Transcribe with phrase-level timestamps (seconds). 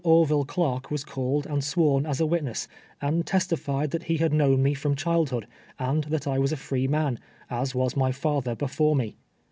[0.03, 2.67] Orville Cdark was called and sworn as a wit ness,
[3.03, 5.45] and testified that he had known me from child hood,
[5.77, 7.19] and that I was a free man,
[7.51, 9.15] as was mj father he fore me.